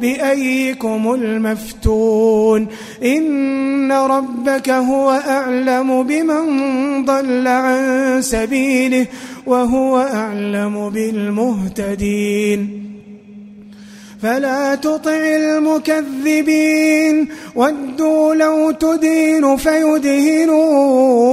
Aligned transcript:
بأيكم 0.00 1.14
المفتون. 1.14 2.66
إن 3.04 3.92
ربك 3.92 4.70
هو 4.70 5.10
أعلم 5.10 6.02
بمن 6.02 6.44
ضل 7.04 7.48
عن 7.48 8.22
سبيله 8.22 9.06
وهو 9.46 9.98
أعلم 9.98 10.90
بالمهتدين. 10.90 12.82
فلا 14.22 14.74
تطع 14.74 15.16
المكذبين 15.16 17.28
ودوا 17.56 18.34
لو 18.34 18.70
تدين 18.70 19.56
فيدهنون. 19.56 21.32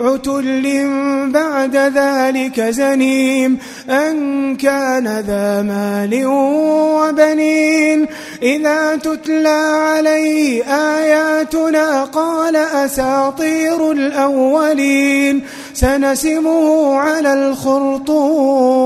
عتل 0.00 0.86
بعد 1.32 1.76
ذلك 1.76 2.60
زنيم 2.60 3.58
أن 3.90 4.56
كان 4.56 5.24
ذا 5.26 5.62
مال 5.62 6.26
وبنين. 6.26 8.06
إذا 8.42 8.96
تتلى 8.96 9.72
عليه 9.74 10.64
آياتنا 10.64 12.04
قال 12.04 12.56
أساطير 12.56 13.92
الأولين. 13.92 15.42
سنسمه 15.74 16.94
على 16.94 17.32
الخرطوم. 17.32 18.78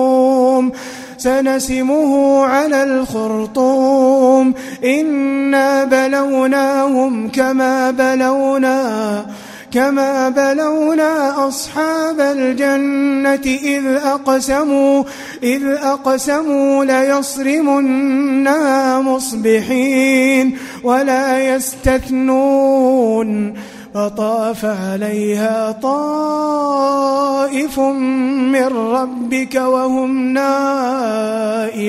سنسمه 1.18 2.44
على 2.44 2.82
الخرطوم. 2.82 4.54
إنا 4.84 5.84
بلوناهم 5.84 7.28
كما 7.28 7.90
بلونا 7.90 9.26
كما 9.72 10.28
بلونا 10.28 11.48
أصحاب 11.48 12.20
الجنة 12.20 13.58
إذ 13.64 13.86
أقسموا 13.86 15.04
إذ 15.42 15.66
أقسموا 15.66 16.84
ليصرمنها 16.84 19.00
مصبحين 19.00 20.58
ولا 20.84 21.54
يستثنون 21.54 23.54
فطاف 23.94 24.64
عليها 24.64 25.72
طائف 25.82 27.78
من 27.78 28.66
ربك 28.66 29.54
وهم 29.54 30.32
نائمون 30.32 31.82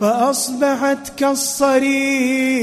فأصبحت 0.00 1.18
كالصريم 1.18 2.62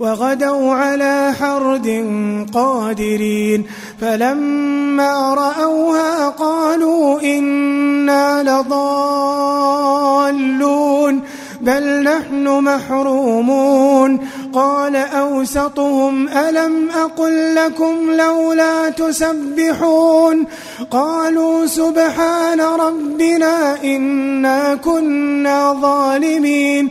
وغدوا 0.00 0.74
على 0.74 1.32
حرد 1.40 1.88
قادرين 2.54 3.64
فلما 4.00 5.34
رأوها 5.34 6.28
قالوا 6.28 7.20
إنا 7.20 8.42
لضالون 8.42 9.76
بل 11.60 12.02
نحن 12.02 12.48
محرومون 12.48 14.18
قال 14.52 14.96
أوسطهم 14.96 16.28
ألم 16.28 16.90
أقل 16.90 17.54
لكم 17.54 18.10
لولا 18.10 18.90
تسبحون 18.90 20.46
قالوا 20.90 21.66
سبحان 21.66 22.60
ربنا 22.60 23.84
إنا 23.84 24.74
كنا 24.74 25.72
ظالمين 25.72 26.90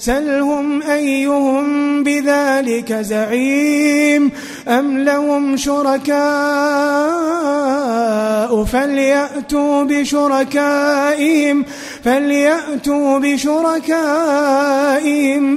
سلهم 0.00 0.82
أيهم 0.82 2.02
بذلك 2.02 2.92
زعيم 2.92 4.30
أم 4.68 4.98
لهم 4.98 5.56
شركاء 5.56 6.20
فليأتوا 8.64 9.84
بشركائهم 9.84 11.64
فليأتوا 12.04 13.18
بشركائهم 13.18 13.88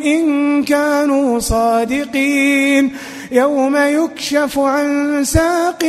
إن 0.01 0.63
كانوا 0.63 1.39
صادقين 1.39 2.91
يوم 3.31 3.75
يكشف 3.75 4.59
عن 4.59 5.23
ساق 5.23 5.83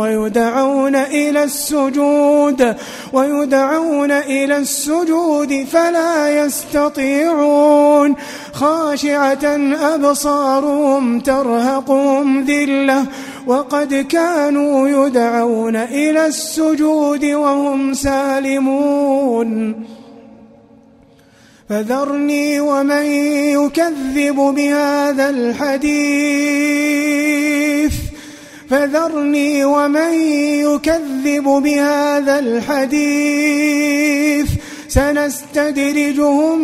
ويدعون 0.00 0.96
إلى 0.96 1.44
السجود 1.44 2.76
ويدعون 3.12 4.10
إلى 4.10 4.56
السجود 4.56 5.66
فلا 5.72 6.44
يستطيعون. 6.44 8.14
خاشعة 8.52 9.46
أبصارهم 9.94 11.20
ترهقهم 11.20 12.44
ذلة 12.44 13.04
وقد 13.46 13.94
كانوا 13.94 14.88
يدعون 14.88 15.76
إلى 15.76 16.26
السجود 16.26 17.24
وهم 17.24 17.94
سالمون. 17.94 19.74
فذرني 21.68 22.60
ومن 22.60 23.04
يكذب 23.52 24.34
بهذا 24.34 25.30
الحديث. 25.30 27.92
فذرني 28.70 29.64
ومن 29.64 30.14
يكذب 30.60 31.44
بهذا 31.44 32.38
الحديث. 32.38 34.50
سنستدرجهم 34.88 36.60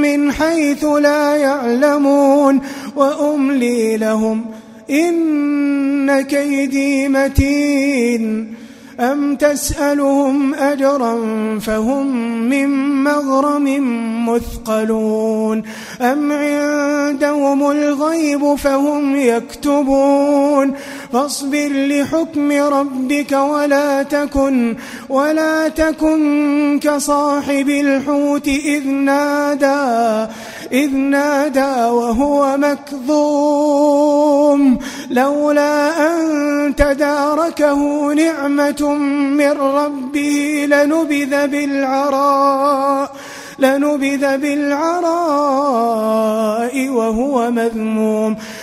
من 0.00 0.32
حيث 0.32 0.84
لا 0.84 1.36
يعلمون. 1.36 2.60
وأملي 2.96 3.96
لهم 3.96 4.44
إن 4.90 6.20
كيدي 6.20 7.08
متين. 7.08 8.54
أم 9.00 9.36
تسألهم 9.36 10.54
أجرا 10.54 11.18
فهم 11.58 12.06
من 12.48 12.68
مغرم 13.04 13.68
مثقلون 14.28 15.62
أم 16.00 16.32
عندهم 16.32 17.70
الغيب 17.70 18.54
فهم 18.54 19.16
يكتبون 19.16 20.74
فاصبر 21.12 21.68
لحكم 21.72 22.52
ربك 22.52 23.32
ولا 23.32 24.02
تكن 24.02 24.76
ولا 25.08 25.68
تكن 25.68 26.80
كصاحب 26.82 27.68
الحوت 27.68 28.48
إذ 28.48 28.86
نادى 28.88 30.32
إذ 30.72 30.96
نادى 30.96 31.84
وهو 31.90 32.56
مكظوم 32.56 33.82
لولا 35.12 36.08
أن 36.08 36.74
تداركه 36.76 38.12
نعمة 38.12 38.94
من 39.36 39.50
ربه 39.50 40.66
لنبذ 40.68 41.46
بالعراء 41.46 43.12
لنبذ 43.58 44.38
بالعراء 44.38 45.52
وهو 46.88 47.50
مذموم. 47.50 48.36